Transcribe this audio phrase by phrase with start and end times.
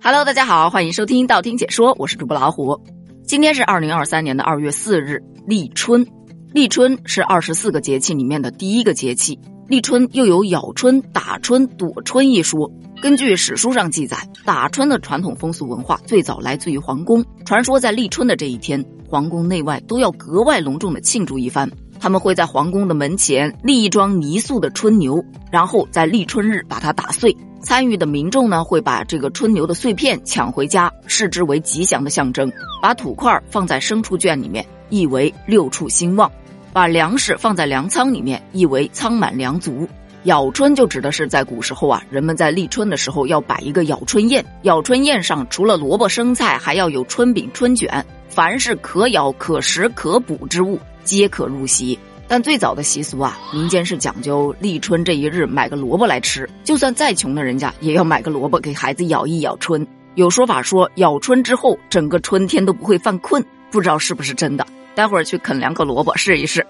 [0.00, 2.80] Hello，大家好，欢迎收听道听解说，我是主播老虎。
[3.26, 6.06] 今天是二零二三年的二月四日，立春。
[6.52, 9.38] 立春是二十四个节气里面的第一个节气。
[9.66, 12.70] 立春又有咬春、打春、躲春一说。
[13.02, 17.24] 根据史书上记载，打春的传统风俗文化最早来自于皇宫。
[17.44, 21.68] 传说在立春的这一天，皇宫内外都要格外隆重的庆祝一番。
[22.00, 27.36] 他们会在皇宫的门前立一桩泥塑的春牛，然后在立春日把它打碎。
[27.60, 32.48] 参与的民众呢，会把这个春牛的碎片抢回家，视之为吉祥的象征；
[32.80, 36.30] 把土块放在牲畜圈里面，意为六畜兴旺；
[36.72, 39.88] 把粮食放在粮仓里面，意为仓满粮足。
[40.24, 51.98] 咬春就指的是在古时候啊，人们在立春的时候要摆一个咬春宴，咬春宴上除了萝卜生菜，还要有春饼、春卷，凡是可咬、可食、可补之物，皆可入席。
[52.28, 59.84] 但最早的习俗啊，民间是讲究立春这一日买个萝卜来吃，就算再穷的人家也要买个萝卜给孩子咬一咬春。
[60.14, 64.66] 有说法说咬春之后，整个春天都不会犯困，不知道是不是真的。
[64.94, 66.66] 待会儿去啃两个萝卜试一试。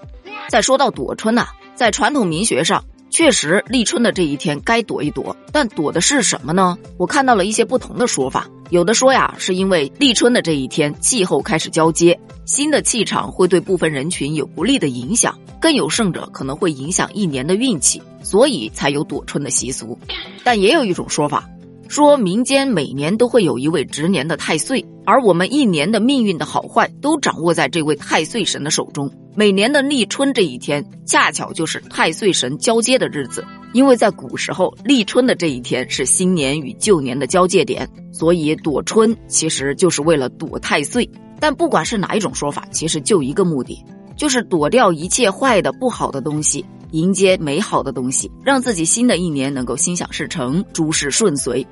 [0.47, 2.83] 再说到躲春呐，在传统民学上。
[3.11, 6.77] 确实，立春的这一天该躲一躲，但躲的是什么呢？
[6.95, 8.47] 我看到了一些不同的说法。
[8.69, 12.17] 有的说呀，是因为立春的这一天气候开始交接，
[12.49, 19.95] 新的气场会对部分人群有不利的影响，更有甚者可能会影响一年的运气，所以才有躲春的习俗。
[20.43, 21.47] 但也有一种说法。
[21.87, 29.11] 说民间每年都会有一位值年的太岁，而我们一年的命运的好坏都掌握在这位太岁神的手中。
[29.35, 33.45] 每年的立春这一天，恰巧就是太岁神交接的日子。
[33.73, 41.07] 因为在古时候，立春的这一天是新年与旧年的交界点，所以躲春其实就是为了躲太岁。
[41.39, 43.83] 但不管是哪一种说法，其实就一个目的，
[44.15, 51.65] 就是躲掉一切坏的、不好的东西，迎接美好的东西，让自己新的一年能够心想事成、诸事顺遂。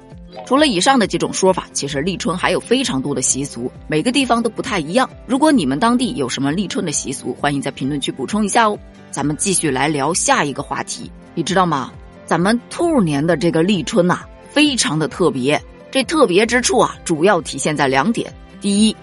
[0.46, 5.10] 除了以上的几种说法，其实立春还有非常多的习俗，每个地方都不太一样。
[5.26, 8.78] 如果你们当地有什么立春的习俗，欢迎在评论区补充一下哦。
[9.10, 11.92] 咱们继续来聊下一个话题，你知道吗？
[12.26, 14.20] 咱们兔年的这个立春呐，
[14.50, 15.60] 非常的特别。
[15.90, 18.96] 这特别之处啊，主要体现在两点：第一，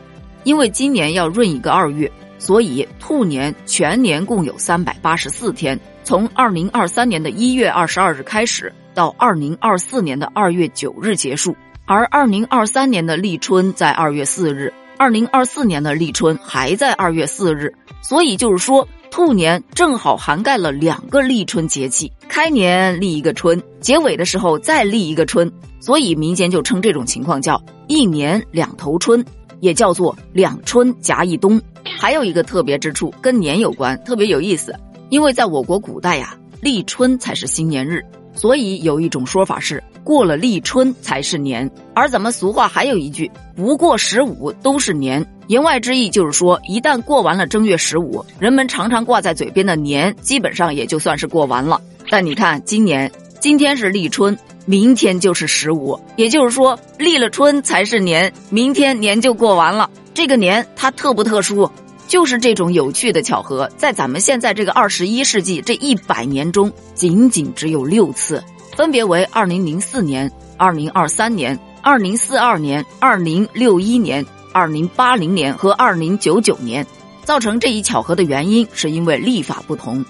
[0.45, 8.73] 因为今年要闰一个二月，所以兔年全年共有三百八十四天，从二零二三年的一月二十二日开始。
[8.95, 25.51] 到二零二四年的二月九日结束，而二零二三年的立春在二月四日，二零二四年的立春还在二月四日，所以就是说，兔年正好涵盖了两个立春节气，开年立一个春，结尾的时候再立一个春，
[25.81, 29.25] 所以民间就称这种情况叫一年两头春，
[29.65, 31.59] 也叫做两春夹一冬。
[31.99, 34.75] 还有一个特别之处，跟年有关，特别有意思，
[35.09, 38.03] 因为在我国古代呀，立春才是新年日。
[38.35, 41.71] 所以有一种说法是，过了立春才是年。
[41.95, 45.25] 而咱们俗话还有一句，不过十五都是年。
[45.47, 51.81] 言外之意就是说，一旦过完了正月十五，人们常常挂在嘴边的年，基本上也就算是过完了。
[52.11, 53.11] 但你看，今年
[53.41, 54.37] 今天是立春，
[54.67, 59.91] 明天就是十五，也就是说，立了春才是年，明天年就过完了。
[60.15, 61.71] 这个年它特不特殊？
[62.07, 68.43] 就是这种有趣的巧合，在咱们现在这个二十一世纪这一百年中，仅仅只有六次，
[68.77, 76.87] 分别为二零零四年、二零二三年、二零四二年、二零六一年、二零八零年和二零九九年。
[77.25, 80.05] 造成这一巧合的原因，是因为历法不同。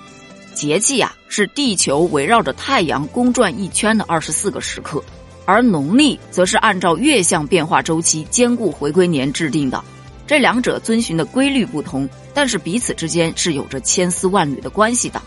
[0.54, 5.03] 节气呀，是地球围绕着太阳公转一圈的二十四个时刻，
[5.44, 9.82] 而农历则是按照月相变化周期兼顾回归年制定的。
[10.26, 15.20] 这两者遵循的规律不同，但是彼此之间是有着千丝万缕的关系的。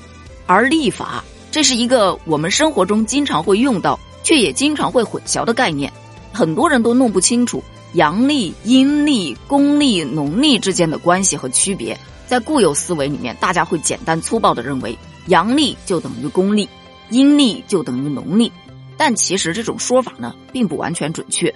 [0.48, 5.92] 而历法，这是一个我们生活中经常会用到，却也经常会混淆的概念。
[6.34, 11.96] 很多人都弄不清楚阳历、阴历、公历、农历之间的关系和区别。
[12.26, 16.68] 在固有思维里面，大家会简单粗暴地认为阳历就等于公历，
[17.10, 18.52] 阴历就等于农历。
[18.98, 21.54] 但其实这种说法呢，并不完全准确。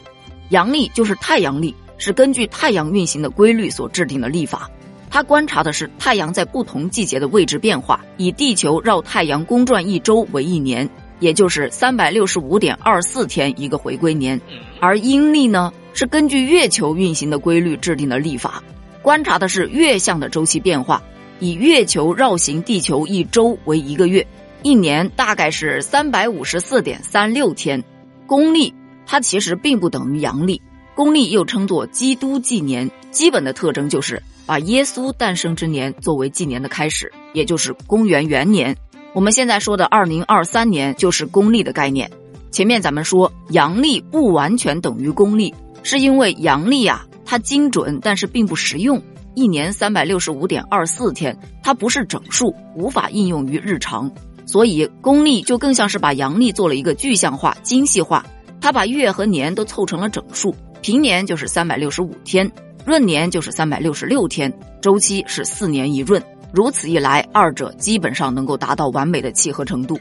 [0.49, 1.75] 阳历就是太阳历。
[2.03, 4.67] 是根据太阳运行的规律所制定的历法，
[5.07, 14.41] 它观察的是太阳在不同季节的位置变化，以地球绕太阳公转一周为一年，也就是三百六十五点二四天一个回归年。
[14.79, 18.63] 而阴历呢，是根据月球运行的规律制定的历法，
[19.03, 21.03] 观察的是月相的周期变化，
[21.41, 24.25] 以月球绕行地球一周为一个月，
[24.61, 27.83] 一年大概是三百五十四点三六天。
[28.27, 28.71] 公历
[29.07, 30.61] 它其实并不等于阳历。
[30.93, 38.77] 公历又称作基督纪年，基本的特征就是把耶稣诞生之年作为纪年的开始，也就是公元元年。
[39.15, 42.07] 我们现在说的二零二三年就是公历的概念。
[42.51, 45.51] 前面咱们说阳历不完全等于公历，
[45.81, 49.01] 是因为阳历啊，它精准，但是并不实用。
[49.33, 54.11] 一年三百六十五点二四天，它不是整数，无法应用于日常。
[54.45, 58.25] 所以公历就更像是把阳历做了一个具象化、精细化，
[58.59, 60.53] 它把月和年都凑成了整数。
[60.81, 62.51] 平年就是三百六十五天，
[62.85, 64.51] 闰年就是三百六十六天，
[64.81, 66.21] 周期是四年一闰。
[66.51, 69.97] 如此一来，二者基本上能够达到完美的契合程度。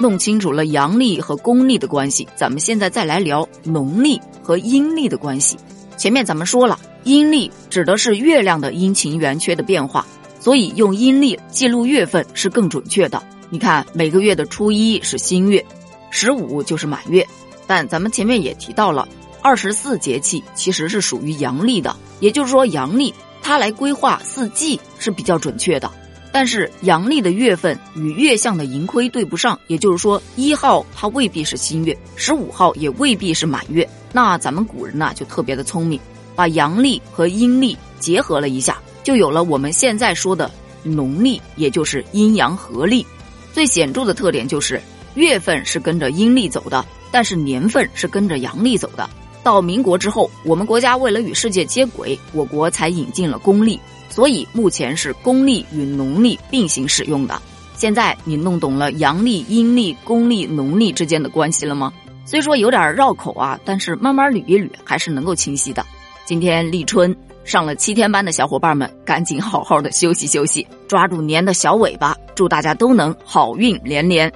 [0.00, 5.58] 弄清楚了阳历和公历的关系，咱们现在再来聊农历和阴历的关系。
[5.98, 10.06] 前面咱们说了，阴历指的是月亮的阴晴圆缺的变化，
[10.38, 13.22] 所以用阴历记录月份是更准确的。
[13.48, 15.64] 你看，每个月的初一是新月，
[16.10, 17.26] 十五就是满月。
[17.66, 19.08] 但咱们前面也提到了，
[19.42, 23.14] 二十四节气其实是属于阳历的，也就是说阳历。
[23.42, 25.90] 它来规划四季是比较准确的，
[26.30, 33.88] 但是阳历的月份与月相的盈亏对不上，也就是说一号它未必是新月，十五号也未必是满月。
[34.12, 35.98] 那咱们古人呢就特别的聪明，
[36.40, 40.50] 把阳历和阴历结合了一下，就有了我们现在说的
[40.82, 43.04] 农历，也就是阴阳合历。
[43.52, 44.80] 最显著的特点就是
[45.16, 49.06] 月份是跟着阴历走的，但是年份是跟着阳历走的。
[49.42, 53.78] 到民国之后，我们国家为了与世界接轨，我国才引进了公历，
[54.08, 57.38] 所以目前是公历与农历并行使用的。
[57.76, 61.92] 现在你弄懂了阳历、阴历、公历、农历之间的关系了吗？
[62.24, 65.84] 虽说有点绕口啊，但是慢慢捋一捋还是能够清晰的。
[66.30, 67.12] 今天立春
[67.42, 74.32] 上了七天班的小伙伴们，赶紧好好的休息休息，抓住年的小尾巴，祝大家都能好运连连。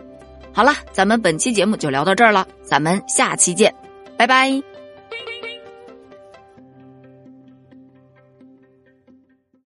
[0.53, 3.73] 好了，咱们本期节目就聊到这儿了，咱们下期见，
[4.17, 4.74] 拜拜。